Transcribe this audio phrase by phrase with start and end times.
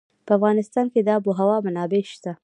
[0.25, 2.31] په افغانستان کې د آب وهوا منابع شته.